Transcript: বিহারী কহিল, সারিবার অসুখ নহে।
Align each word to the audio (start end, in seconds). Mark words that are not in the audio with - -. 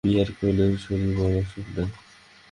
বিহারী 0.07 0.33
কহিল, 0.37 0.59
সারিবার 0.83 1.31
অসুখ 1.41 1.65
নহে। 1.75 1.85